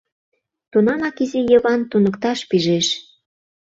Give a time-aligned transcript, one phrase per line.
[0.71, 2.87] Тунамак изи Йыван туныкташ пижеш: